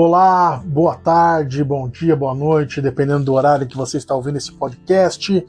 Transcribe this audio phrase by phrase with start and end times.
[0.00, 4.52] Olá, boa tarde, bom dia, boa noite, dependendo do horário que você está ouvindo esse
[4.52, 5.44] podcast.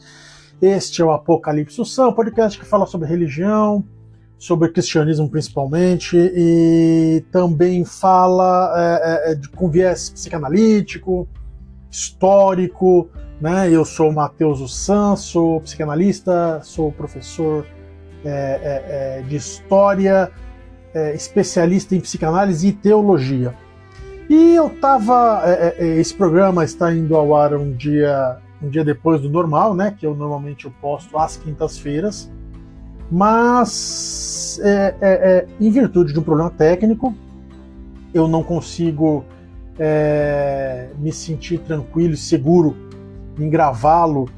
[0.59, 3.85] Este é o Apocalipse São, podcast que fala sobre religião,
[4.39, 11.29] sobre cristianismo principalmente, e também fala é, é, de, com viés psicanalítico,
[11.91, 13.07] histórico.
[13.39, 13.69] Né?
[13.69, 17.67] Eu sou o Matheus San, sou psicanalista, sou professor
[18.25, 20.31] é, é, é de história,
[20.91, 23.53] é, especialista em psicanálise e teologia.
[24.29, 25.41] E eu tava.
[25.43, 29.29] É, é, é, esse programa está indo ao ar um dia, um dia depois do
[29.29, 29.95] normal, né?
[29.97, 32.31] Que eu normalmente eu posto às quintas-feiras.
[33.11, 37.15] Mas é, é, é, em virtude de um problema técnico,
[38.13, 39.25] eu não consigo
[40.97, 42.75] me sentir tranquilo e seguro
[43.39, 44.29] em gravá-lo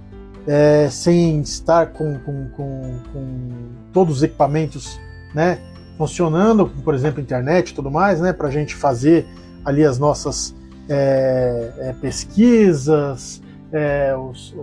[0.91, 3.49] sem estar com, com, com, com
[3.91, 4.99] todos os equipamentos
[5.33, 5.57] né,
[5.97, 9.25] funcionando, por exemplo, internet e tudo mais, né, para a gente fazer
[9.63, 10.55] ali as nossas
[10.89, 14.53] é, é, pesquisas, é, os,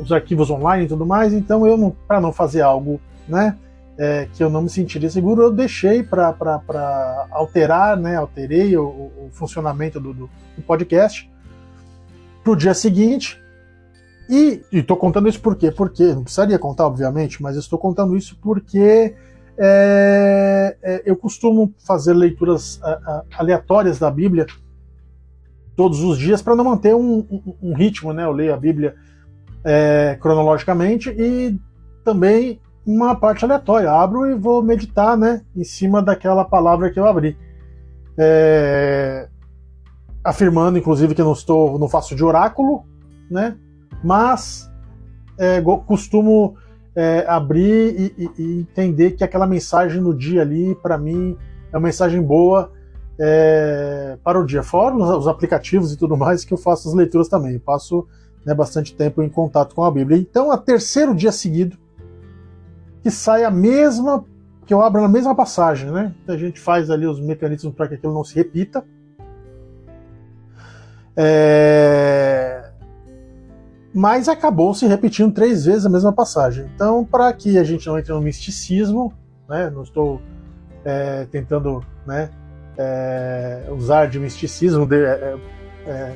[0.00, 1.32] os, arquivos online e tudo mais.
[1.32, 3.56] Então, eu para não fazer algo, né,
[3.98, 6.34] é, que eu não me sentiria seguro, eu deixei para
[7.30, 11.30] alterar, né, alterei o, o funcionamento do, do, do podcast
[12.42, 13.40] para o dia seguinte.
[14.28, 15.70] E estou contando isso por quê?
[15.70, 19.14] Porque, não precisaria contar, obviamente, mas estou contando isso porque
[19.58, 24.46] é, é, eu costumo fazer leituras a, a, aleatórias da Bíblia
[25.76, 28.24] todos os dias para não manter um, um, um, ritmo, né?
[28.24, 28.94] Eu leio a Bíblia
[29.64, 31.58] é, cronologicamente e
[32.04, 33.90] também uma parte aleatória.
[33.90, 35.42] Abro e vou meditar, né?
[35.56, 37.36] Em cima daquela palavra que eu abri,
[38.18, 39.28] é,
[40.22, 42.84] afirmando, inclusive, que não estou, não faço de oráculo,
[43.30, 43.56] né?
[44.02, 44.70] Mas
[45.38, 46.56] é, costumo
[46.96, 51.36] é, abrir e, e, entender que aquela mensagem no dia ali, para mim,
[51.72, 52.70] é uma mensagem boa
[53.18, 54.62] é, para o dia.
[54.62, 57.54] Fora os aplicativos e tudo mais, que eu faço as leituras também.
[57.54, 58.06] Eu passo
[58.44, 60.18] né, bastante tempo em contato com a Bíblia.
[60.18, 61.76] Então, a terceiro dia seguido,
[63.02, 64.24] que sai a mesma,
[64.66, 66.14] que eu abro na mesma passagem, né?
[66.28, 68.84] A gente faz ali os mecanismos para que aquilo não se repita.
[71.16, 72.63] É,
[73.94, 76.68] mas acabou se repetindo três vezes a mesma passagem.
[76.74, 79.14] Então, para que a gente não entre no misticismo,
[79.48, 80.20] né, não estou
[80.84, 82.28] é, tentando né,
[82.76, 85.36] é, usar de misticismo, de, é,
[85.86, 86.12] é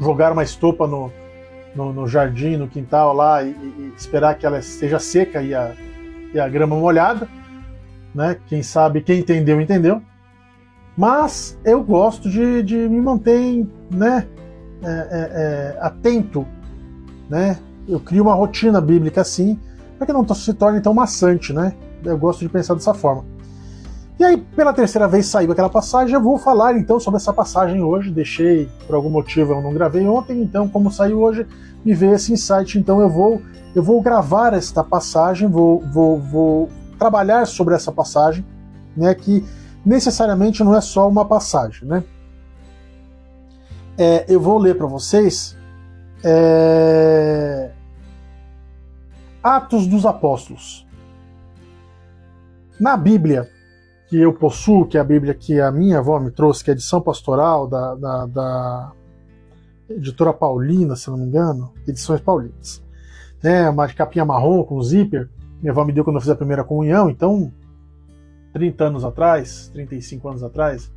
[0.00, 1.12] jogar uma estopa no,
[1.74, 5.74] no, no, jardim, no quintal lá e, e, esperar que ela esteja seca e a,
[6.32, 7.28] e a grama molhada.
[8.14, 8.36] Né?
[8.46, 10.00] Quem sabe, quem entendeu, entendeu.
[10.96, 14.28] Mas eu gosto de, de me manter né,
[14.84, 16.46] é, é, atento
[17.30, 17.56] né?
[17.88, 19.58] Eu crio uma rotina bíblica assim,
[19.96, 21.72] para que não se torne tão maçante, né?
[22.04, 23.24] Eu gosto de pensar dessa forma.
[24.18, 27.82] E aí, pela terceira vez saiu aquela passagem, eu vou falar então sobre essa passagem
[27.82, 28.10] hoje.
[28.10, 31.46] Deixei, por algum motivo eu não gravei ontem, então, como saiu hoje,
[31.82, 32.78] me veio esse insight.
[32.78, 33.40] Então, eu vou,
[33.74, 36.68] eu vou gravar esta passagem, vou, vou, vou
[36.98, 38.44] trabalhar sobre essa passagem,
[38.94, 39.14] né?
[39.14, 39.42] Que
[39.86, 42.04] necessariamente não é só uma passagem, né?
[43.96, 45.56] É, eu vou ler para vocês
[46.24, 47.70] é...
[49.42, 50.86] Atos dos Apóstolos.
[52.78, 53.48] Na Bíblia
[54.10, 56.72] que eu possuo, que é a Bíblia que a minha avó me trouxe, que é
[56.72, 58.92] edição pastoral da, da, da
[59.88, 62.82] editora Paulina, se não me engano, edições Paulinas.
[63.40, 65.30] Né, uma capinha marrom com zíper.
[65.60, 67.52] Minha avó me deu quando eu fiz a primeira comunhão, então
[68.52, 70.92] 30 anos atrás, 35 anos atrás.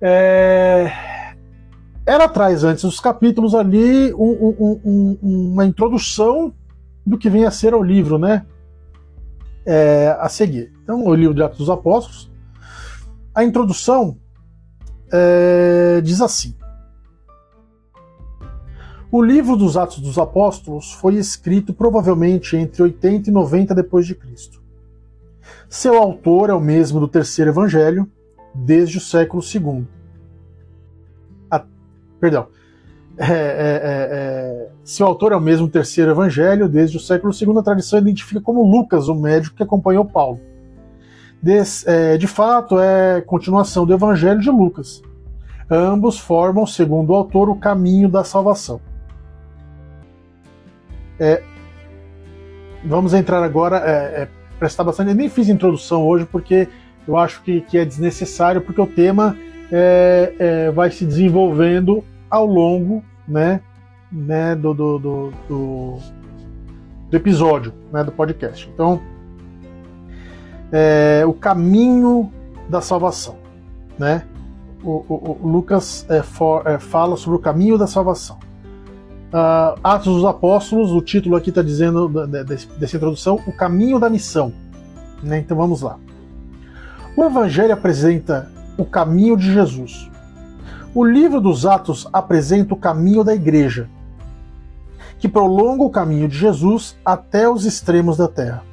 [0.00, 0.92] É,
[2.06, 5.18] ela traz antes dos capítulos ali um, um, um,
[5.52, 6.52] uma introdução
[7.04, 8.46] do que vem a ser o livro, né?
[9.66, 10.72] É, a seguir.
[10.82, 12.30] Então, o livro de Atos dos Apóstolos.
[13.34, 14.16] A introdução
[15.12, 16.56] é, diz assim:
[19.12, 24.14] O livro dos Atos dos Apóstolos foi escrito provavelmente entre 80 e 90 depois de
[24.14, 24.60] Cristo.
[25.68, 28.10] Seu autor é o mesmo do terceiro evangelho,
[28.54, 29.86] desde o século II
[32.20, 32.48] Perdão.
[33.18, 37.32] É, é, é, é, se o autor é o mesmo terceiro evangelho, desde o século
[37.34, 40.40] II, a tradição identifica como Lucas, o médico que acompanhou Paulo.
[41.42, 45.02] Des, é, de fato, é continuação do evangelho de Lucas.
[45.70, 48.80] Ambos formam, segundo o autor, o caminho da salvação.
[51.18, 51.42] É,
[52.84, 54.28] vamos entrar agora, é,
[54.58, 55.10] prestar bastante.
[55.10, 56.68] Eu nem fiz introdução hoje porque
[57.06, 59.36] eu acho que, que é desnecessário, porque o tema
[59.70, 63.60] é, é, vai se desenvolvendo ao longo né,
[64.10, 65.96] né, do, do, do, do,
[67.16, 68.68] episódio né, do podcast.
[68.72, 69.00] Então,
[70.72, 72.32] é, o caminho
[72.68, 73.38] da salvação.
[73.98, 74.24] Né?
[74.82, 78.38] o, o, o Lucas é, for, é, fala sobre o caminho da salvação.
[79.32, 84.52] Uh, Atos dos Apóstolos, o título aqui está dizendo, dessa introdução, o caminho da missão.
[85.22, 85.38] Né?
[85.38, 85.98] Então vamos lá.
[87.16, 90.10] O Evangelho apresenta o caminho de Jesus.
[90.94, 93.88] O livro dos Atos apresenta o caminho da igreja,
[95.18, 98.64] que prolonga o caminho de Jesus até os extremos da terra.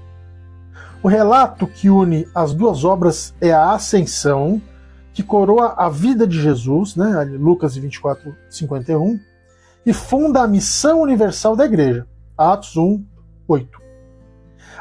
[1.03, 4.61] O relato que une as duas obras é a ascensão,
[5.13, 7.23] que coroa a vida de Jesus, né?
[7.23, 9.19] Lucas 24, 51,
[9.85, 12.07] e funda a missão universal da igreja.
[12.37, 13.03] Atos 1,
[13.47, 13.79] 8.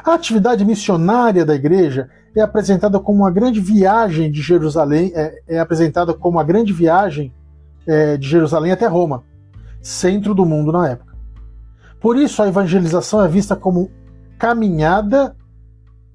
[0.03, 2.09] A atividade missionária da igreja
[2.39, 7.33] é apresentada como uma grande viagem de Jerusalém, é, é apresentada como a grande viagem
[7.85, 9.23] é, de Jerusalém até Roma,
[9.81, 11.15] centro do mundo na época.
[11.99, 13.89] Por isso, a evangelização é vista como
[14.37, 15.35] caminhada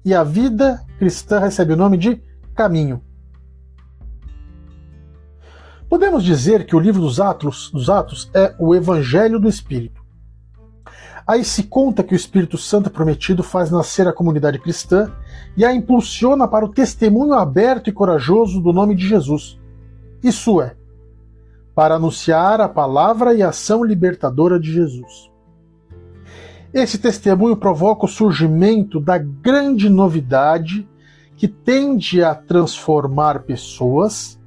[0.05, 2.21] e a vida cristã recebe o nome de
[2.55, 3.01] caminho.
[5.89, 10.01] Podemos dizer que o livro dos Atos, dos Atos é o Evangelho do Espírito.
[11.27, 15.11] Aí se conta que o Espírito Santo prometido faz nascer a comunidade cristã
[15.55, 19.59] e a impulsiona para o testemunho aberto e corajoso do nome de Jesus.
[20.23, 20.75] Isso é,
[21.75, 25.31] para anunciar a palavra e a ação libertadora de Jesus.
[26.73, 30.87] Esse testemunho provoca o surgimento da grande novidade
[31.35, 34.39] que tende a transformar pessoas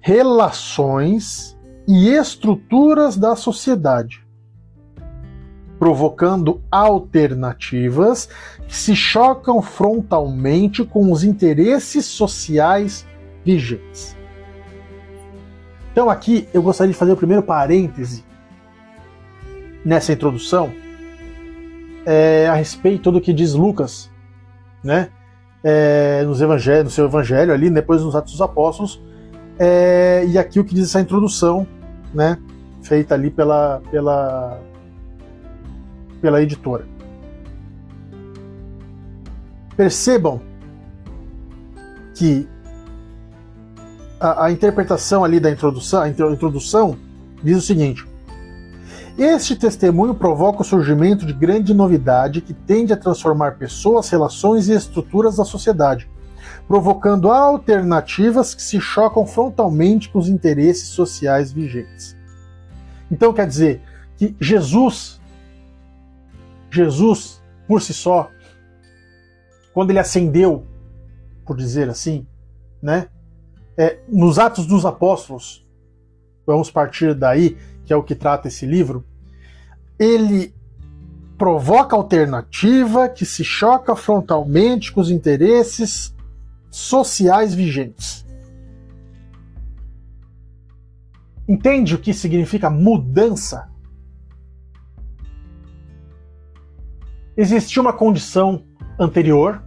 [0.00, 4.24] relações e estruturas da sociedade,
[5.78, 8.28] provocando alternativas
[8.66, 13.06] que se chocam frontalmente com os interesses sociais
[13.44, 14.16] vigentes.
[15.92, 18.24] Então, aqui eu gostaria de fazer o primeiro parêntese
[19.84, 20.72] nessa introdução
[22.04, 24.10] é, a respeito do que diz Lucas,
[24.82, 25.10] né?
[25.62, 29.02] É, nos evangelhos, no seu evangelho ali, depois nos Atos dos Apóstolos,
[29.58, 31.66] é, e aqui o que diz essa introdução,
[32.14, 32.38] né,
[32.80, 34.60] feita ali pela, pela,
[36.20, 36.86] pela editora.
[39.76, 40.40] Percebam
[42.14, 42.48] que
[44.20, 46.98] a, a, interpretação ali da introdução, a introdução
[47.42, 48.04] diz o seguinte:
[49.16, 54.72] este testemunho provoca o surgimento de grande novidade que tende a transformar pessoas, relações e
[54.72, 56.08] estruturas da sociedade
[56.68, 62.14] provocando alternativas que se chocam frontalmente com os interesses sociais vigentes.
[63.10, 63.80] Então quer dizer
[64.16, 65.17] que Jesus,
[66.70, 68.30] Jesus por si só,
[69.74, 70.66] quando ele ascendeu,
[71.44, 72.26] por dizer assim,
[72.82, 73.08] né,
[73.76, 75.66] é, nos Atos dos Apóstolos,
[76.46, 79.04] vamos partir daí, que é o que trata esse livro,
[79.98, 80.54] ele
[81.36, 86.14] provoca alternativa que se choca frontalmente com os interesses
[86.70, 88.26] sociais vigentes.
[91.46, 93.70] Entende o que significa mudança?
[97.38, 98.64] Existia uma condição
[98.98, 99.62] anterior,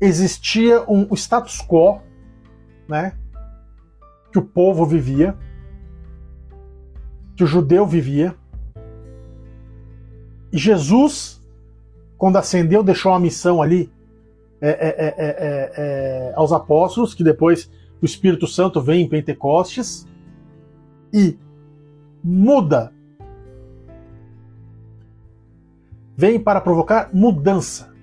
[0.00, 2.00] existia um status quo,
[2.88, 3.16] né,
[4.32, 5.38] que o povo vivia,
[7.36, 8.34] que o judeu vivia.
[10.52, 11.40] E Jesus,
[12.18, 13.88] quando ascendeu, deixou uma missão ali
[14.60, 17.70] é é, é, é, é, aos apóstolos, que depois
[18.02, 20.04] o Espírito Santo vem em Pentecostes
[21.12, 21.38] e
[22.22, 22.92] muda.
[26.20, 27.94] Vem para provocar mudança.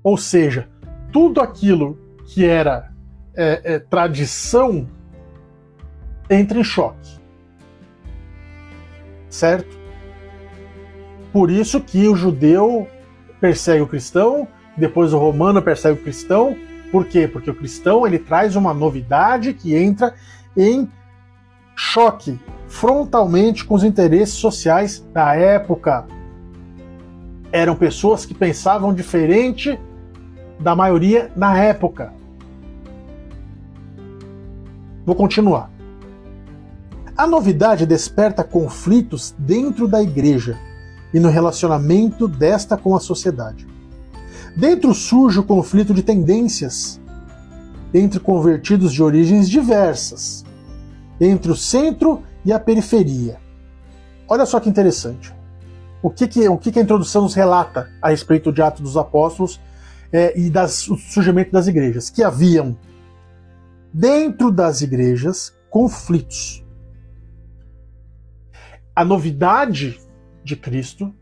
[0.00, 0.68] Ou seja,
[1.12, 2.92] tudo aquilo que era
[3.34, 4.88] é, tradição
[6.30, 7.18] entra em choque.
[9.28, 9.76] Certo?
[11.32, 12.86] Por isso que o judeu
[13.40, 16.56] persegue o cristão, depois o romano persegue o cristão.
[16.92, 17.26] Por quê?
[17.26, 20.14] Porque o cristão ele traz uma novidade que entra
[20.56, 20.88] em
[21.74, 22.38] choque
[22.68, 26.21] frontalmente com os interesses sociais da época.
[27.52, 29.78] Eram pessoas que pensavam diferente
[30.58, 32.12] da maioria na época.
[35.04, 35.70] Vou continuar.
[37.14, 40.58] A novidade desperta conflitos dentro da igreja
[41.12, 43.66] e no relacionamento desta com a sociedade.
[44.56, 47.00] Dentro surge o conflito de tendências
[47.92, 50.44] entre convertidos de origens diversas,
[51.20, 53.38] entre o centro e a periferia.
[54.26, 55.34] Olha só que interessante.
[56.02, 58.96] O que, que, o que, que a introdução nos relata a respeito de Atos dos
[58.96, 59.60] Apóstolos
[60.12, 62.10] é, e das, o surgimento das igrejas?
[62.10, 62.76] Que haviam,
[63.92, 66.64] dentro das igrejas, conflitos.
[68.94, 70.00] A novidade
[70.42, 71.14] de Cristo,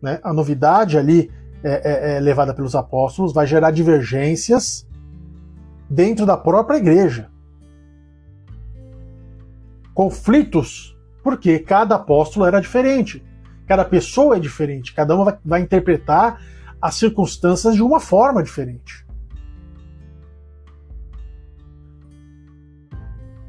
[0.00, 1.30] né, a novidade ali
[1.64, 4.86] é, é, é levada pelos apóstolos vai gerar divergências
[5.88, 7.30] dentro da própria igreja.
[9.98, 13.20] conflitos porque cada apóstolo era diferente,
[13.68, 16.42] cada pessoa é diferente, cada uma vai, vai interpretar
[16.80, 19.06] as circunstâncias de uma forma diferente.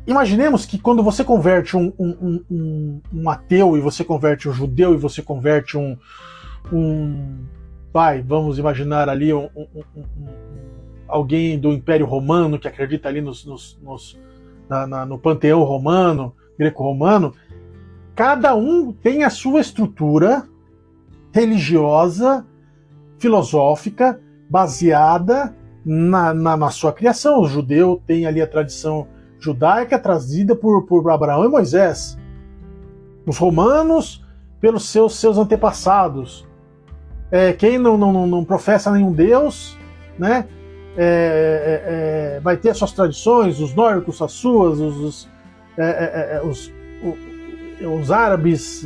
[0.06, 4.94] Imaginemos que quando você converte um, um, um, um, ateu e você converte um judeu
[4.94, 5.96] e você converte um.
[6.74, 7.46] um
[7.94, 9.48] vai, vamos imaginar ali um,
[11.08, 14.20] alguém do Império Romano que acredita ali nos, nos, nos
[14.68, 17.34] na, na, no panteão romano, greco-romano,
[18.20, 20.44] cada um tem a sua estrutura
[21.32, 22.46] religiosa,
[23.18, 27.40] filosófica, baseada na, na, na sua criação.
[27.40, 29.08] O judeu tem ali a tradição
[29.40, 32.20] judaica trazida por, por Abraão e Moisés.
[33.26, 34.22] Os romanos,
[34.60, 36.46] pelos seus, seus antepassados.
[37.32, 39.78] É, quem não, não, não professa nenhum Deus,
[40.18, 40.46] né?
[40.98, 45.30] É, é, é vai ter as suas tradições, os nórdicos, as suas, os, os,
[45.78, 46.70] é, é, os,
[47.86, 48.86] os árabes,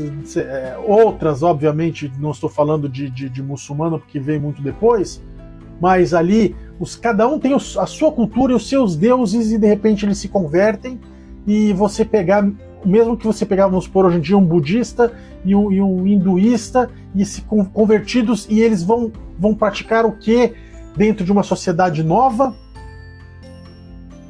[0.85, 5.21] outras, obviamente, não estou falando de, de, de muçulmano, porque veio muito depois,
[5.81, 9.67] mas ali os, cada um tem a sua cultura e os seus deuses e de
[9.67, 10.99] repente eles se convertem
[11.45, 12.47] e você pegar,
[12.85, 15.11] mesmo que você pegar, vamos supor, hoje em dia um budista
[15.43, 20.53] e um, e um hinduísta e se convertidos e eles vão, vão praticar o que
[20.95, 22.55] dentro de uma sociedade nova?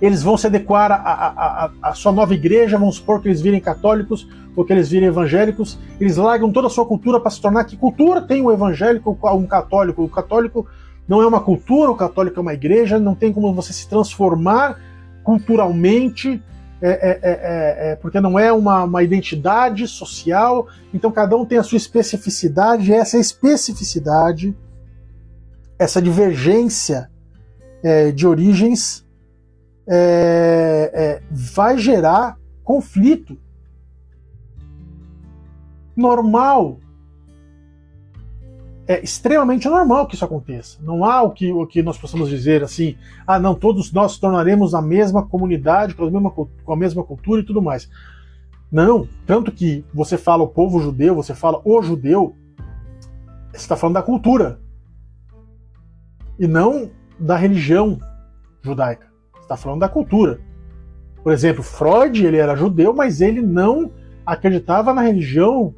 [0.04, 0.92] Eles vão se adequar
[1.82, 5.80] à sua nova igreja, vamos supor que eles virem católicos ou que eles virem evangélicos,
[5.98, 9.46] eles largam toda a sua cultura para se tornar que cultura tem um evangélico um
[9.46, 10.04] católico?
[10.04, 10.68] O católico
[11.08, 14.78] não é uma cultura, o católico é uma igreja, não tem como você se transformar
[15.24, 16.44] culturalmente,
[16.82, 21.58] é, é, é, é, porque não é uma, uma, identidade social, então cada um tem
[21.58, 24.54] a sua especificidade, e essa especificidade,
[25.80, 27.10] essa divergência
[27.82, 29.03] é, de origens
[29.88, 33.38] é, vai gerar conflito.
[35.96, 36.80] Normal
[38.88, 40.78] é extremamente normal que isso aconteça.
[40.82, 44.76] Não há o que, o que nós possamos dizer assim, ah, não, todos nós tornaremos
[44.76, 47.90] a mesma comunidade, com a mesma, com a mesma cultura e tudo mais.
[48.72, 52.36] Não, tanto que você fala o povo judeu, você fala o judeu,
[53.52, 54.60] você está falando da cultura
[56.40, 58.00] e não da religião
[58.62, 59.13] judaica.
[59.54, 60.40] Está falando da cultura.
[61.24, 63.92] Por exemplo, Freud, ele era judeu, mas ele não
[64.26, 65.74] acreditava na religião,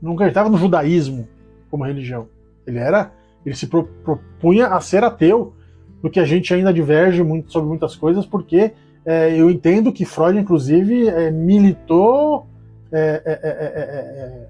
[0.00, 1.28] não acreditava no judaísmo
[1.70, 2.28] como religião.
[2.66, 3.12] Ele era,
[3.44, 5.54] ele se propunha a ser ateu,
[6.02, 8.72] do que a gente ainda diverge muito sobre muitas coisas, porque
[9.04, 12.46] é, eu entendo que Freud, inclusive, é, militou
[12.90, 14.48] é, é, é, é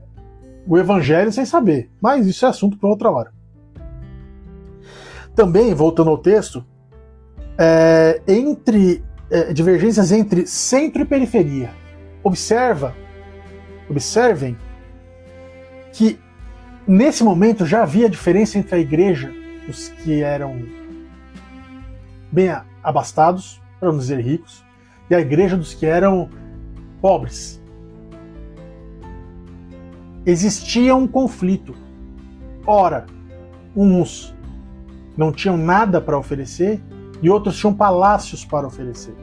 [0.66, 1.90] o evangelho sem saber.
[2.00, 3.32] Mas isso é assunto para outra hora.
[5.34, 6.64] Também, voltando ao texto,
[8.26, 9.02] entre
[9.54, 11.70] divergências entre centro e periferia.
[12.22, 12.94] Observa,
[13.88, 14.56] observem
[15.92, 16.18] que
[16.86, 19.32] nesse momento já havia diferença entre a igreja,
[19.68, 20.60] os que eram
[22.30, 24.64] bem abastados, para não dizer ricos,
[25.10, 26.30] e a igreja dos que eram
[27.00, 27.60] pobres.
[30.24, 31.74] Existia um conflito.
[32.66, 33.06] Ora,
[33.74, 34.34] uns
[35.16, 36.80] não tinham nada para oferecer
[37.22, 39.14] e outros tinham palácios para oferecer.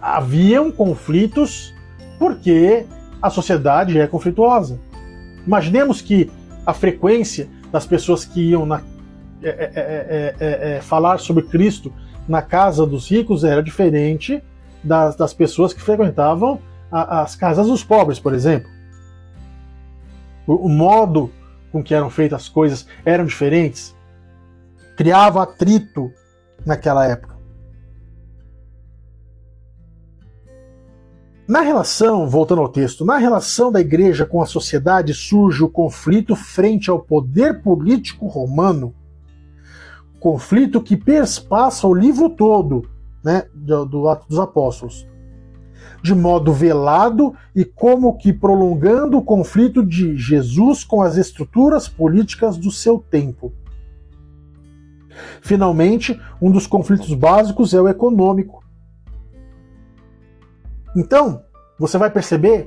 [0.00, 1.74] Haviam conflitos
[2.18, 2.86] porque
[3.20, 4.78] a sociedade é conflituosa.
[5.46, 6.30] Imaginemos que
[6.66, 8.82] a frequência das pessoas que iam na,
[9.42, 11.92] é é é, é, é, falar sobre Cristo
[12.28, 14.42] na casa dos ricos era diferente
[14.84, 16.60] das, das pessoas que frequentavam
[16.92, 18.70] a, as casas dos pobres, por exemplo.
[20.46, 21.32] O, o modo
[21.72, 23.94] com que eram feitas as coisas eram diferentes,
[24.98, 26.10] criava atrito
[26.66, 27.38] naquela época.
[31.46, 36.34] Na relação, voltando ao texto, na relação da igreja com a sociedade surge o conflito
[36.34, 38.92] frente ao poder político romano,
[40.18, 42.90] conflito que perspassa o livro todo
[43.22, 45.06] né, do, do Ato dos Apóstolos,
[46.02, 52.56] de modo velado e como que prolongando o conflito de Jesus com as estruturas políticas
[52.56, 53.52] do seu tempo.
[55.40, 58.58] Finalmente, um dos conflitos básicos é o econômico,
[60.98, 61.44] então,
[61.78, 62.66] você vai perceber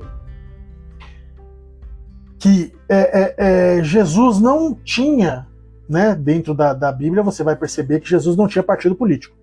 [2.38, 3.34] que é, é,
[3.78, 5.46] é, Jesus não tinha,
[5.88, 9.36] né, dentro da, da Bíblia, você vai perceber que Jesus não tinha partido político.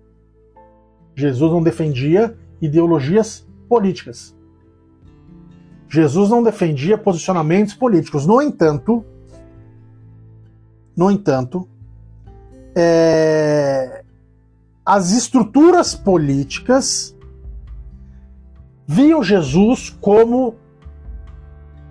[1.14, 4.36] Jesus não defendia ideologias políticas.
[5.88, 8.26] Jesus não defendia posicionamentos políticos.
[8.26, 9.04] No entanto,
[10.96, 11.68] no entanto,
[12.80, 14.02] é,
[14.84, 17.14] as estruturas políticas
[18.86, 20.56] viam Jesus como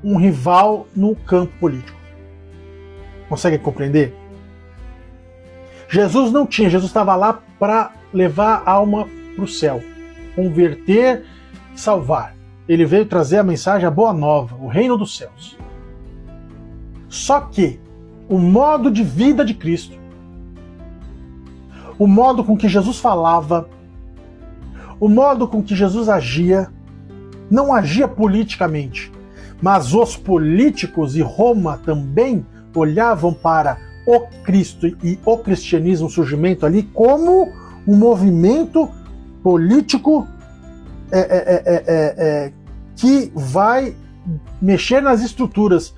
[0.04, 1.98] um rival no campo político.
[3.28, 4.16] Consegue compreender?
[5.88, 9.82] Jesus não tinha, Jesus estava lá para levar a alma para o céu,
[10.36, 11.26] converter,
[11.76, 12.36] salvar.
[12.68, 15.58] Ele veio trazer a mensagem, a boa nova, o reino dos céus.
[17.08, 17.80] Só que
[18.28, 19.99] o modo de vida de Cristo,
[22.00, 23.70] o modo com que Jesus falava,
[25.00, 26.70] o modo com que Jesus agia,
[27.52, 29.12] não agia politicamente,
[29.62, 36.66] mas os políticos e Roma também olhavam para o Cristo e o cristianismo, o surgimento
[36.66, 37.52] ali, como
[37.86, 38.90] um movimento
[39.44, 40.26] político
[41.12, 42.54] é, é, é,
[42.96, 43.96] que vai
[44.62, 45.94] mexer nas estruturas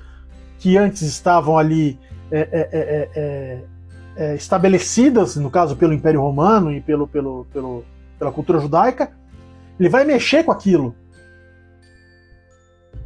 [0.58, 2.00] que antes estavam ali
[4.36, 7.84] estabelecidas, no caso pelo Império Romano e pelo, pelo, pelo,
[8.20, 9.12] pela cultura judaica,
[9.80, 10.96] ele vai mexer com aquilo.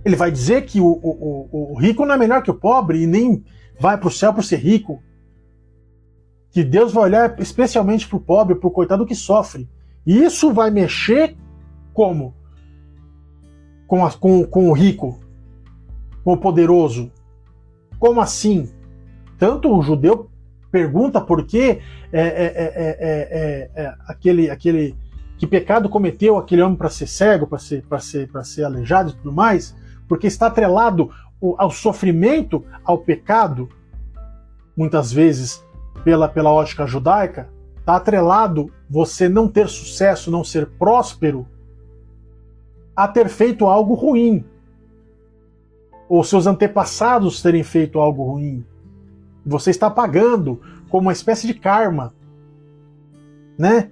[0.03, 3.07] Ele vai dizer que o, o, o rico não é melhor que o pobre e
[3.07, 3.43] nem
[3.79, 5.01] vai para o céu por ser rico.
[6.51, 9.67] Que Deus vai olhar especialmente para o pobre, para o coitado que sofre.
[10.05, 11.35] E isso vai mexer
[11.93, 12.35] como?
[13.87, 15.19] Com, a, com, com o rico,
[16.23, 17.11] com o poderoso.
[17.99, 18.69] Como assim?
[19.37, 20.29] Tanto o judeu
[20.71, 21.79] pergunta por que
[22.11, 24.95] é, é, é, aquele, aquele
[25.37, 29.31] que pecado cometeu aquele homem para ser cego, para ser, ser, ser aleijado e tudo
[29.31, 29.75] mais,
[30.07, 31.09] porque está atrelado
[31.57, 33.69] ao sofrimento, ao pecado,
[34.75, 35.63] muitas vezes
[36.03, 41.47] pela, pela ótica judaica, está atrelado você não ter sucesso, não ser próspero,
[42.95, 44.43] a ter feito algo ruim.
[46.07, 48.65] Ou seus antepassados terem feito algo ruim.
[49.45, 52.13] Você está pagando como uma espécie de karma.
[53.57, 53.91] Né?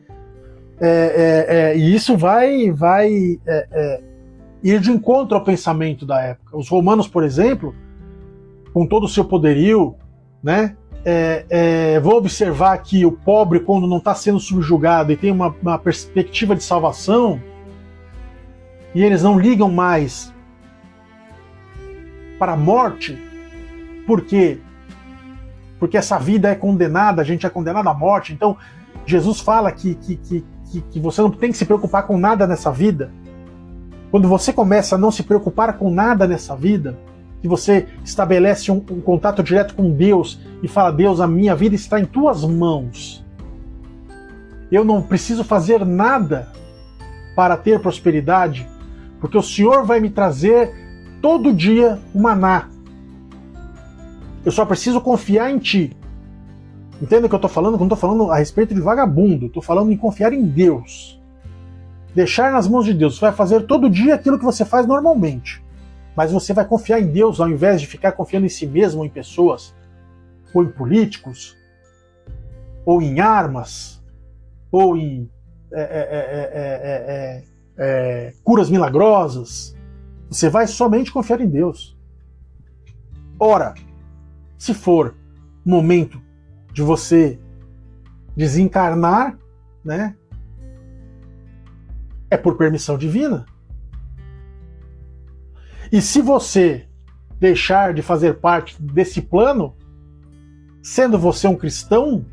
[0.80, 4.02] É, é, é, e isso vai, vai é, é,
[4.64, 6.58] ir de encontro ao pensamento da época.
[6.58, 7.76] Os romanos, por exemplo,
[8.74, 9.96] com todo o seu poderio,
[10.42, 10.76] né,
[11.06, 15.78] é, vou observar que o pobre, quando não está sendo subjugado e tem uma, uma,
[15.78, 17.42] perspectiva de salvação,
[18.96, 20.34] e eles não ligam mais
[22.40, 23.18] para a morte,
[24.06, 24.60] por quê?
[25.84, 28.32] Porque essa vida é condenada, a gente é condenado à morte.
[28.32, 28.56] Então,
[29.06, 30.46] Jesus fala que, que, que,
[30.82, 33.12] que você não tem que se preocupar com nada nessa vida
[34.10, 36.98] quando você começa a não se preocupar com nada nessa vida,
[37.42, 41.76] que você estabelece um, um contato direto com Deus e fala: Deus, a minha vida
[41.76, 43.22] está em tuas mãos.
[44.72, 46.48] Eu não preciso fazer nada
[47.36, 48.66] para ter prosperidade,
[49.20, 50.72] porque o Senhor vai me trazer
[51.22, 52.70] todo dia o maná.
[54.46, 55.96] Eu só preciso confiar em Ti.
[57.02, 57.78] Entenda o que eu estou falando?
[57.78, 61.22] Quando estou falando a respeito de vagabundo, estou falando em confiar em Deus.
[62.14, 63.16] Deixar nas mãos de Deus.
[63.16, 65.64] Você vai fazer todo dia aquilo que você faz normalmente.
[66.16, 69.06] Mas você vai confiar em Deus ao invés de ficar confiando em si mesmo, ou
[69.06, 69.74] em pessoas,
[70.54, 71.58] ou em políticos,
[72.86, 74.02] ou em armas,
[74.72, 75.30] ou em
[75.76, 77.44] é é, é, é,
[77.78, 79.76] é, curas milagrosas.
[80.30, 81.98] Você vai somente confiar em Deus.
[83.40, 83.74] Ora,
[84.64, 85.14] se for
[85.66, 86.22] momento
[86.72, 87.38] de você
[88.34, 89.38] desencarnar,
[89.84, 90.16] né?
[92.32, 93.46] é por permissão divina.
[95.92, 96.88] E se você
[97.38, 99.76] deixar de fazer parte desse plano,
[100.82, 102.26] sendo você um cristão,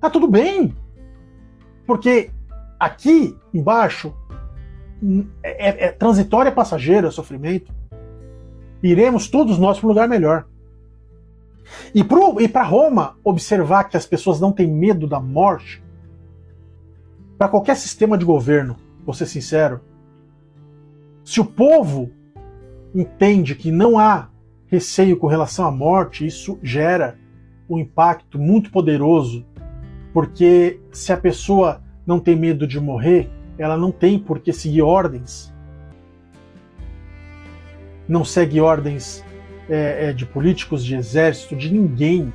[0.00, 0.74] tá tudo bem.
[1.86, 2.32] Porque
[2.80, 4.12] aqui embaixo
[5.40, 7.72] é, é, é transitório, é passageiro, é sofrimento.
[8.82, 10.46] Iremos todos nós para um lugar melhor.
[11.94, 15.82] E para Roma observar que as pessoas não têm medo da morte,
[17.36, 19.80] para qualquer sistema de governo, vou ser sincero,
[21.24, 22.10] se o povo
[22.94, 24.28] entende que não há
[24.66, 27.18] receio com relação à morte, isso gera
[27.68, 29.46] um impacto muito poderoso,
[30.12, 34.82] porque se a pessoa não tem medo de morrer, ela não tem por que seguir
[34.82, 35.54] ordens.
[38.08, 39.24] Não segue ordens
[39.68, 42.32] é, é, de políticos, de exército, de ninguém.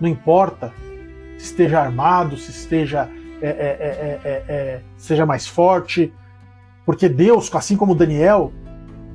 [0.00, 0.72] Não importa
[1.38, 3.08] se esteja armado, se esteja
[3.46, 6.10] é é, é, seja mais forte,
[6.86, 8.52] porque Deus, assim como Daniel,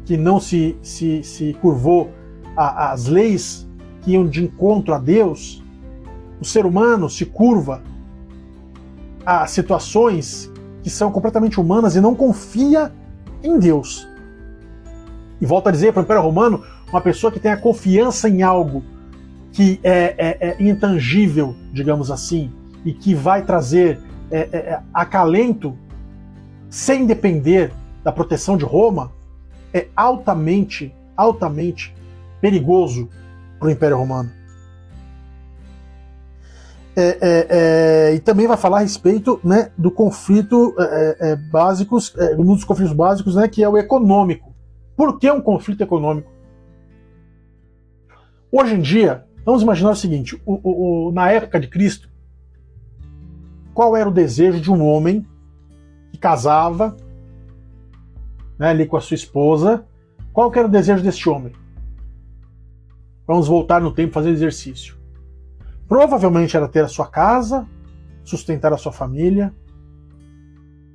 [0.05, 2.12] que não se, se, se curvou
[2.55, 3.67] às leis
[4.01, 5.63] que iam de encontro a Deus,
[6.39, 7.82] o ser humano se curva
[9.25, 10.51] a situações
[10.84, 12.91] que são completamente humanas e não confia
[13.43, 14.08] em Deus.
[15.41, 18.41] E volto a dizer para o Império Romano, uma pessoa que tem a confiança em
[18.41, 18.84] algo
[19.52, 22.52] que é, é, é intangível, digamos assim,
[22.86, 23.99] e que vai trazer
[24.32, 25.75] é, é, é, acalento
[26.69, 27.71] sem depender
[28.04, 29.12] da proteção de Roma,
[29.73, 31.93] é altamente, altamente
[32.39, 33.10] perigoso
[33.58, 34.32] para o Império Romano.
[36.95, 42.54] É, é, é, e também vai falar a respeito né, do conflito é, básicos, um
[42.54, 44.48] dos conflitos básicos, né, que é o econômico.
[44.99, 46.29] Por que um conflito econômico?
[48.51, 52.09] Hoje em dia, vamos imaginar o seguinte: o, o, o, na época de Cristo,
[53.73, 55.25] qual era o desejo de um homem
[56.12, 56.97] que casava
[58.57, 59.85] né, ali com a sua esposa?
[60.33, 61.53] Qual era o desejo deste homem?
[63.25, 64.97] Vamos voltar no tempo fazer exercício.
[65.88, 67.65] Provavelmente era ter a sua casa,
[68.25, 69.55] sustentar a sua família.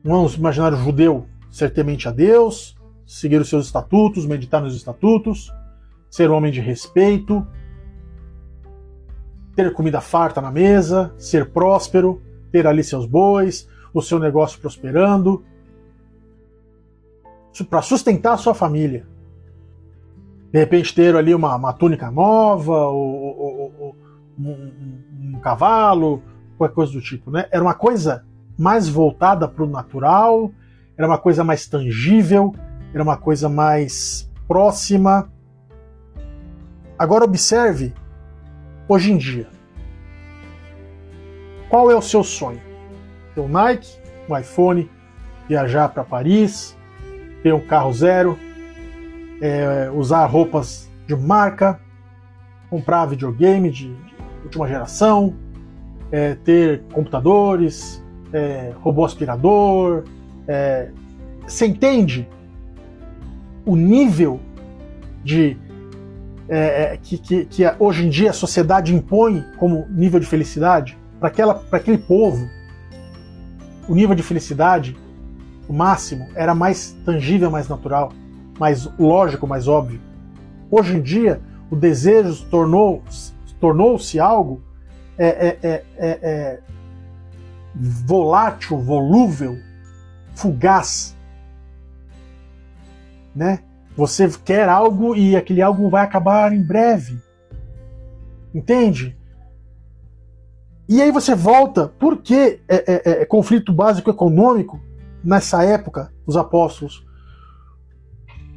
[0.05, 5.53] Vamos imaginar o judeu ser temente a Deus, seguir os seus estatutos, meditar nos estatutos,
[6.11, 7.47] ser um homem de respeito,
[9.55, 15.45] ter comida farta na mesa, ser próspero, ter ali seus bois, o seu negócio prosperando,
[17.69, 19.07] para sustentar a sua família.
[20.53, 23.97] De repente ter ali uma, uma túnica nova, ou, ou, ou
[24.39, 26.23] um, um, cavalo,
[26.57, 27.31] qualquer coisa do tipo.
[27.31, 27.47] Né?
[27.51, 28.25] Era uma coisa
[28.59, 30.51] mais voltada para o natural,
[30.97, 32.55] era uma coisa mais tangível,
[32.95, 35.29] era uma coisa mais próxima.
[36.97, 37.93] Agora observe
[38.89, 39.49] hoje em dia.
[41.69, 42.61] Qual é o seu sonho?
[43.35, 44.89] Ter um Nike, um iPhone,
[45.49, 46.77] viajar para Paris,
[47.43, 48.39] ter um carro zero,
[49.41, 51.81] é, usar roupas de marca,
[52.71, 55.35] comprar videogame de, de última geração,
[56.13, 58.01] é, ter computadores,
[58.33, 60.05] é, robô aspirador.
[60.47, 60.91] É,
[61.45, 62.29] você entende
[63.65, 64.41] o nível
[65.23, 65.57] de
[66.49, 70.99] é, é, que, que, que, hoje em dia a sociedade impõe como nível de felicidade
[71.19, 71.29] para
[71.73, 72.47] aquele povo?
[73.89, 74.97] O nível de felicidade,
[75.69, 78.13] o máximo, era mais tangível, mais natural,
[78.59, 80.01] mais lógico, mais óbvio.
[80.71, 82.47] Hoje em dia, o desejo
[83.61, 84.63] tornou-se algo
[85.17, 86.61] é, é, é, é, é
[87.75, 89.59] volátil, volúvel,
[90.35, 91.17] fugaz.
[93.35, 93.61] Né?
[93.97, 97.19] Você quer algo e aquele algo vai acabar em breve.
[98.55, 99.17] Entende?
[100.89, 104.79] E aí você volta, por que é, é, conflito básico econômico
[105.23, 107.07] nessa época, os apóstolos?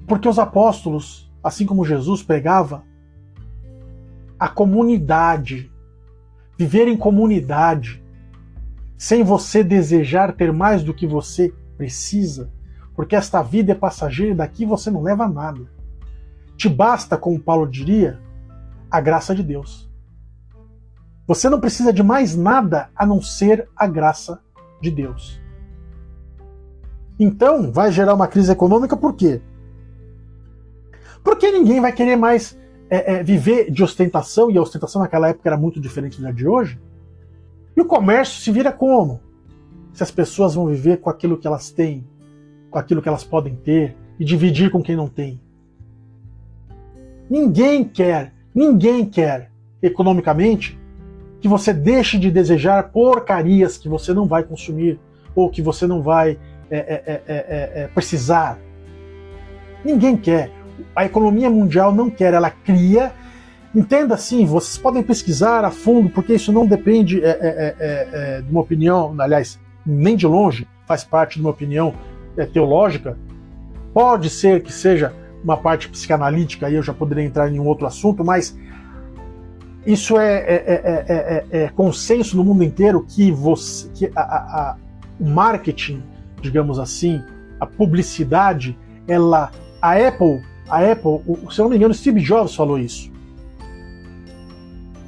[0.06, 2.84] Porque os apóstolos, assim como Jesus pregava,
[4.38, 5.72] a comunidade,
[6.58, 8.04] viver em comunidade,
[8.98, 12.52] sem você desejar ter mais do que você precisa,
[12.98, 15.62] porque esta vida é passageira e daqui você não leva nada.
[16.58, 18.20] Te basta, como Paulo diria,
[18.90, 19.88] a graça de Deus.
[21.28, 24.42] Você não precisa de mais nada a não ser a graça
[24.82, 25.40] de Deus.
[27.20, 29.42] Então, vai gerar uma crise econômica por quê?
[31.24, 32.58] Porque ninguém vai querer mais
[32.90, 36.48] é, é, viver de ostentação, e a ostentação naquela época era muito diferente da de
[36.48, 36.82] hoje.
[37.76, 39.22] E o comércio se vira como?
[39.94, 42.04] Se as pessoas vão viver com aquilo que elas têm,
[42.78, 45.42] com aquilo que elas podem ter, e dividir com quem não tem.
[47.28, 50.80] Ninguém quer, ninguém quer, economicamente,
[51.42, 55.00] que você deixe de desejar porcarias que você não vai consumir
[55.36, 58.60] ou que você não vai é, é, é, é precisar.
[59.84, 60.52] Ninguém quer
[60.96, 63.12] a economia mundial não quer, ela cria.
[63.74, 68.42] Entenda assim, vocês podem pesquisar a fundo, porque isso não depende é, é, é, é,
[68.42, 73.18] de uma opinião, aliás, nem de longe faz parte de uma opinião é, teológica.
[73.94, 77.86] Pode ser que seja uma parte psicanalítica, aí eu já poderia entrar em um outro
[77.86, 78.58] assunto, mas
[79.86, 84.36] isso é, é, é, consenso no mundo inteiro que, você, que a, a,
[84.72, 84.76] a,
[85.20, 86.04] o marketing,
[86.42, 87.22] digamos assim,
[87.60, 92.78] a publicidade, ela, a Apple a Apple, se eu não me engano, Steve Jobs falou
[92.78, 93.12] isso.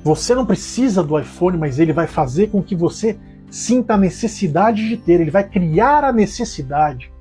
[0.04, 3.18] Você não precisa do iPhone, mas ele vai fazer com que você
[3.52, 7.12] sinta a necessidade de ter, ele vai criar a necessidade.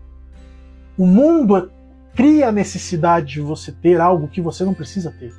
[0.98, 1.70] O mundo
[2.14, 5.32] cria a necessidade de você ter algo que você não precisa ter.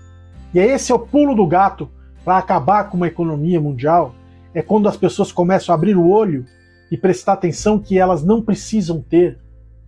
[0.54, 1.92] E esse é o pulo do gato
[2.24, 4.16] para acabar com uma economia mundial.
[4.54, 6.46] É quando as pessoas começam a abrir o olho
[6.90, 9.38] e prestar atenção que elas não precisam ter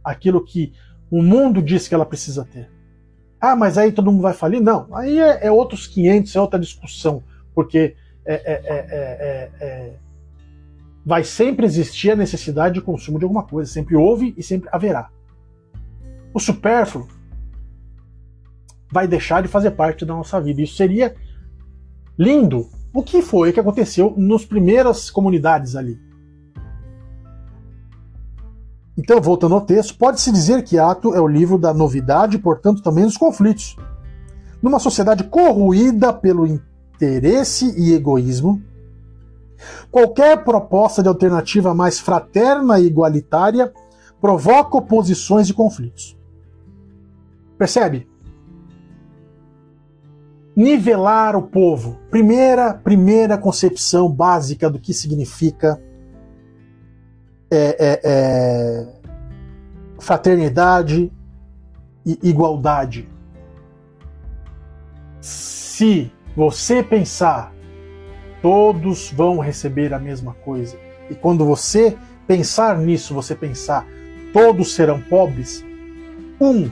[0.03, 0.73] aquilo que
[1.09, 2.69] o mundo diz que ela precisa ter.
[3.39, 4.61] Ah, mas aí todo mundo vai falir?
[4.61, 7.23] Não, aí é, é outros 500, é outra discussão,
[7.55, 9.93] porque é é, é, é, é,
[11.05, 15.09] vai sempre existir a necessidade de consumo de alguma coisa, sempre houve e sempre haverá.
[16.33, 17.07] O supérfluo
[18.91, 20.61] vai deixar de fazer parte da nossa vida.
[20.61, 21.15] Isso seria
[22.17, 22.69] lindo.
[22.93, 25.97] O que foi que aconteceu nas primeiras comunidades ali?
[28.97, 33.05] Então, voltando ao texto, pode-se dizer que Ato é o livro da novidade portanto, também
[33.05, 33.75] dos conflitos.
[34.61, 38.61] Numa sociedade corroída pelo interesse e egoísmo,
[39.89, 43.73] qualquer proposta de alternativa mais fraterna e igualitária
[44.19, 46.15] provoca oposições e conflitos.
[47.61, 48.07] Percebe?
[50.55, 51.99] Nivelar o povo.
[52.09, 55.79] Primeira, primeira concepção básica do que significa
[57.51, 58.87] é, é, é,
[59.99, 61.13] fraternidade
[62.03, 63.07] e igualdade.
[65.19, 67.53] Se você pensar
[68.41, 70.79] todos vão receber a mesma coisa,
[71.11, 71.95] e quando você
[72.25, 73.85] pensar nisso, você pensar
[74.33, 75.63] todos serão pobres,
[76.41, 76.71] um,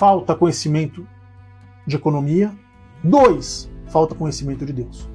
[0.00, 1.06] falta conhecimento
[1.86, 2.50] de economia,
[3.04, 5.06] dois, falta conhecimento de Deus.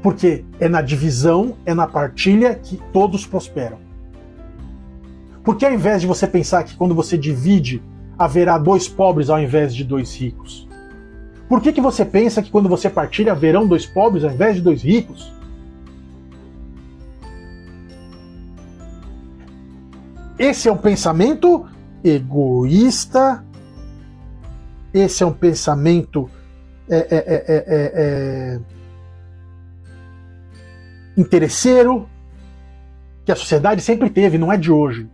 [0.00, 3.80] Porque é na divisão, é na partilha que todos prosperam.
[5.42, 7.82] Porque ao invés de você pensar que quando você divide,
[8.16, 10.68] haverá dois pobres ao invés de dois ricos?
[11.48, 14.62] Por que, que você pensa que quando você partilha haverão dois pobres ao invés de
[14.62, 15.32] dois ricos?
[20.38, 21.66] Esse é um pensamento
[22.02, 23.44] egoísta,
[24.92, 26.30] esse é um pensamento
[26.88, 28.60] é, é, é, é,
[31.16, 32.08] interesseiro,
[33.24, 35.08] que a sociedade sempre teve, não é de hoje.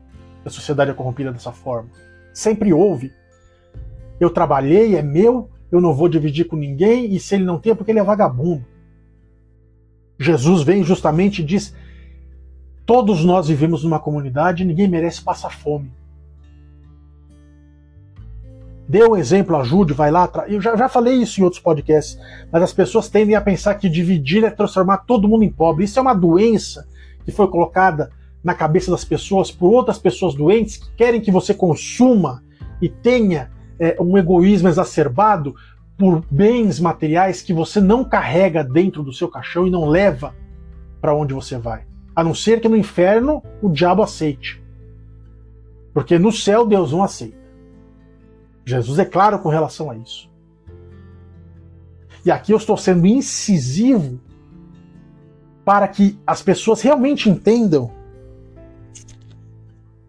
[0.44, 1.88] A sociedade é corrompida dessa forma.
[2.32, 3.12] Sempre houve.
[4.20, 7.72] Eu trabalhei, é meu, eu não vou dividir com ninguém, e se ele não tem
[7.72, 8.64] é porque ele é vagabundo.
[10.18, 11.74] Jesus vem justamente e diz:
[12.86, 15.90] Todos nós vivemos numa comunidade ninguém merece passar fome.
[18.86, 20.30] Dê um exemplo, ajude, vai lá.
[20.46, 22.18] Eu já, já falei isso em outros podcasts,
[22.52, 25.84] mas as pessoas tendem a pensar que dividir é transformar todo mundo em pobre.
[25.84, 26.86] Isso é uma doença
[27.24, 28.10] que foi colocada
[28.42, 32.42] na cabeça das pessoas por outras pessoas doentes que querem que você consuma
[32.80, 35.54] e tenha é, um egoísmo exacerbado
[35.96, 40.34] por bens materiais que você não carrega dentro do seu caixão e não leva
[41.00, 41.86] para onde você vai.
[42.14, 44.62] A não ser que no inferno o diabo aceite.
[45.94, 47.43] Porque no céu Deus não aceita.
[48.64, 50.30] Jesus é claro com relação a isso.
[52.24, 54.18] E aqui eu estou sendo incisivo
[55.64, 57.90] para que as pessoas realmente entendam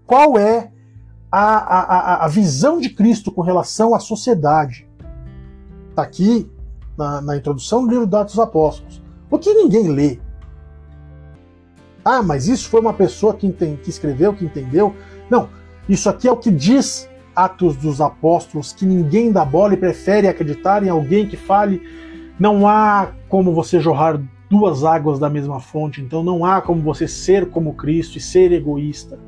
[0.05, 0.71] qual é
[1.31, 4.87] a, a, a visão de Cristo com relação à sociedade.
[5.89, 6.49] Está aqui
[6.97, 9.01] na, na, introdução do livro dos Atos dos Apóstolos.
[9.29, 10.19] O que ninguém lê.
[12.03, 14.95] Ah, mas isso foi uma pessoa que, entende, que escreveu, que entendeu.
[15.29, 15.49] Não,
[15.89, 20.27] isso aqui é o que diz Atos dos Apóstolos, que ninguém dá bola e prefere
[20.27, 21.81] acreditar em alguém que fale.
[22.39, 27.07] Não há como você jorrar duas águas da mesma fonte, então não há como você
[27.07, 29.19] ser como Cristo e ser egoísta.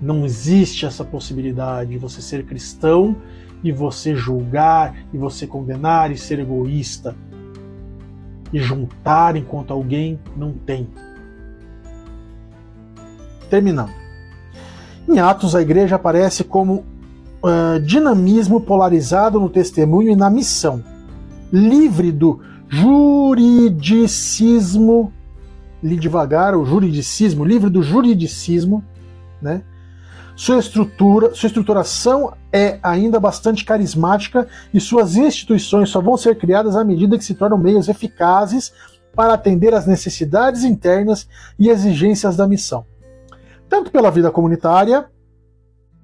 [0.00, 3.16] Não existe essa possibilidade de você ser cristão
[3.62, 7.14] e você julgar e você condenar e ser egoísta
[8.52, 10.88] e juntar enquanto alguém não tem.
[13.48, 14.01] Terminando.
[15.08, 16.84] Em Atos, a igreja aparece como
[17.42, 20.84] uh, dinamismo polarizado no testemunho e na missão,
[21.52, 25.12] livre do juridicismo,
[25.82, 28.84] li devagar, o juridicismo, livre do juridicismo,
[29.40, 29.62] né?
[30.34, 36.74] Sua estrutura, sua estruturação é ainda bastante carismática e suas instituições só vão ser criadas
[36.74, 38.72] à medida que se tornam meios eficazes
[39.14, 42.86] para atender às necessidades internas e exigências da missão
[43.72, 45.06] tanto pela vida comunitária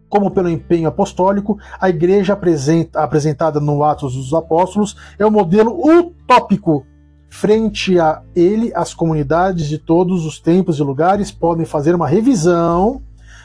[0.08, 5.78] como pelo empenho apostólico, a igreja apresenta, apresentada no Atos dos Apóstolos é um modelo
[5.86, 6.86] utópico.
[7.28, 13.02] Frente a ele, as comunidades de todos os tempos e lugares podem fazer uma revisão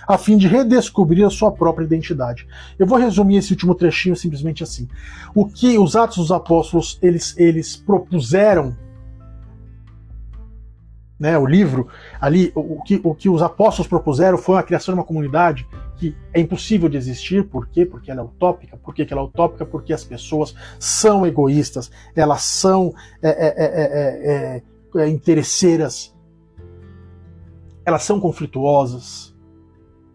[0.08, 2.48] a fim de redescobrir a sua própria identidade.
[2.80, 4.88] Eu vou resumir esse último trechinho simplesmente assim.
[5.36, 8.74] O que os Atos dos Apóstolos eles, eles propuseram
[11.24, 11.88] né, o livro,
[12.20, 16.14] ali, o, que, o que os apóstolos propuseram foi a criação de uma comunidade que
[16.34, 17.46] é impossível de existir.
[17.46, 17.86] Por quê?
[17.86, 18.76] Porque ela é utópica.
[18.76, 19.66] Por que ela é utópica?
[19.66, 24.62] Porque as pessoas são egoístas, elas são é, é,
[24.98, 26.14] é, é, interesseiras,
[27.86, 29.34] elas são conflituosas.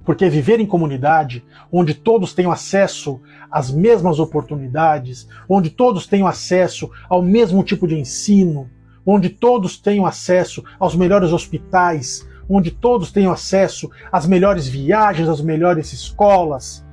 [0.05, 1.43] Porque viver em comunidade,
[1.73, 3.19] onde todos tenham acesso
[3.51, 8.69] às mesmas oportunidades, onde todos tenham acesso ao mesmo tipo de ensino,
[9.11, 15.41] onde todos tenham acesso aos melhores hospitais, onde todos tenham acesso às melhores viagens, às
[15.41, 16.85] melhores escolas.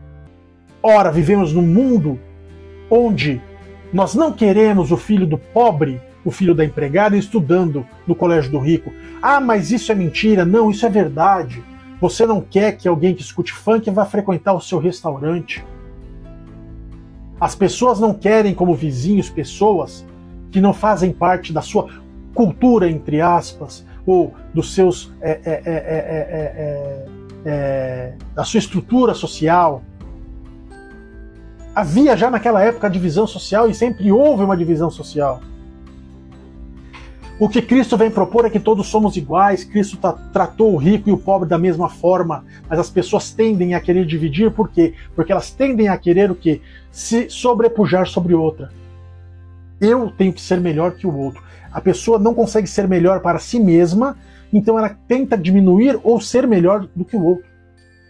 [0.81, 2.17] Ora, vivemos num mundo
[2.89, 3.41] onde
[3.91, 8.59] nós não queremos o filho do pobre o filho da empregada estudando no colégio do
[8.59, 8.91] rico.
[9.21, 10.43] Ah, mas isso é mentira.
[10.43, 11.63] Não, isso é verdade.
[12.01, 15.63] Você não quer que alguém que escute funk vá frequentar o seu restaurante.
[17.39, 20.05] As pessoas não querem como vizinhos pessoas
[20.49, 21.89] que não fazem parte da sua
[22.35, 27.07] cultura, entre aspas, ou dos seus é, é,
[27.45, 29.81] é, da sua estrutura social.
[31.73, 35.41] Havia já naquela época a divisão social e sempre houve uma divisão social.
[37.37, 39.97] O que Cristo vem propor é que todos somos iguais, Cristo
[40.31, 44.05] tratou o rico e o pobre da mesma forma, mas as pessoas tendem a querer
[44.05, 44.93] dividir, por quê?
[45.13, 46.61] Porque elas tendem a querer o quê?
[46.89, 48.71] Se sobrepujar sobre outra.
[49.81, 51.43] Eu tenho que ser melhor que o outro.
[51.75, 54.17] A pessoa não consegue ser melhor para si mesma,
[54.53, 57.43] então ela tenta diminuir ou ser melhor do que o outro.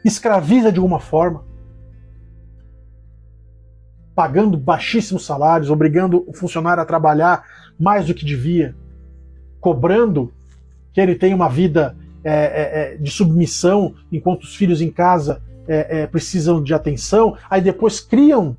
[0.04, 1.43] Escraviza de alguma forma.
[4.13, 7.43] Pagando baixíssimos salários, obrigando o funcionário a trabalhar
[7.80, 8.75] mais do que devia
[9.60, 10.32] cobrando
[10.93, 15.41] que ele tenha uma vida é, é, é, de submissão enquanto os filhos em casa
[15.67, 18.56] é, é precisam de atenção, aí depois criam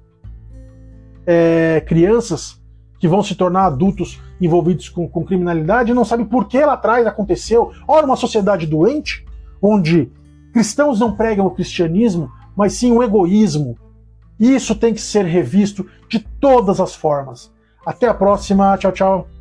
[1.25, 2.61] é, crianças
[2.99, 7.07] que vão se tornar adultos envolvidos com, com criminalidade não sabe por que lá atrás
[7.07, 7.73] aconteceu.
[7.87, 9.25] Olha, uma sociedade doente,
[9.61, 10.11] onde
[10.53, 13.77] cristãos não pregam o cristianismo, mas sim o egoísmo.
[14.39, 17.53] Isso tem que ser revisto de todas as formas.
[17.85, 18.77] Até a próxima.
[18.77, 19.36] Tchau, tchau.